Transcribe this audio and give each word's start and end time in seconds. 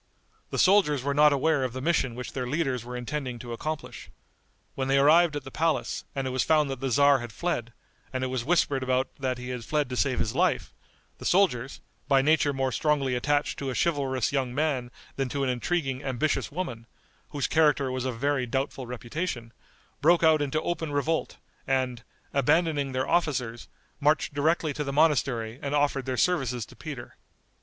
The 0.49 0.57
soldiers 0.57 1.03
were 1.03 1.13
not 1.13 1.31
aware 1.31 1.63
of 1.63 1.73
the 1.73 1.79
mission 1.79 2.15
which 2.15 2.33
their 2.33 2.47
leaders 2.47 2.83
were 2.83 2.97
intending 2.97 3.37
to 3.37 3.53
accomplish. 3.53 4.09
When 4.73 4.87
they 4.87 4.97
arrived 4.97 5.35
at 5.35 5.43
the 5.43 5.51
palace, 5.51 6.05
and 6.15 6.25
it 6.25 6.31
was 6.31 6.41
found 6.43 6.71
that 6.71 6.79
the 6.79 6.87
tzar 6.89 7.19
had 7.19 7.31
fled, 7.31 7.71
and 8.11 8.23
it 8.23 8.31
was 8.31 8.43
whispered 8.43 8.81
about 8.81 9.13
that 9.19 9.37
he 9.37 9.49
had 9.49 9.63
fled 9.63 9.89
to 9.89 9.95
save 9.95 10.17
his 10.17 10.33
life, 10.33 10.73
the 11.19 11.23
soldiers, 11.25 11.81
by 12.07 12.23
nature 12.23 12.51
more 12.51 12.71
strongly 12.71 13.13
attached 13.13 13.59
to 13.59 13.69
a 13.69 13.75
chivalrous 13.75 14.31
young 14.31 14.55
man 14.55 14.89
than 15.17 15.29
to 15.29 15.43
an 15.43 15.51
intriguing, 15.51 16.03
ambitious 16.03 16.51
woman, 16.51 16.87
whose 17.29 17.45
character 17.45 17.91
was 17.91 18.03
of 18.03 18.17
very 18.17 18.47
doubtful 18.47 18.87
reputation, 18.87 19.53
broke 20.01 20.23
out 20.23 20.41
into 20.41 20.59
open 20.63 20.91
revolt, 20.91 21.37
and, 21.67 22.01
abandoning 22.33 22.91
their 22.91 23.07
officers, 23.07 23.67
marched 23.99 24.33
directly 24.33 24.73
to 24.73 24.83
the 24.83 24.91
monastery 24.91 25.59
and 25.61 25.75
offered 25.75 26.07
their 26.07 26.17
services 26.17 26.65
to 26.65 26.75
Peter. 26.75 27.17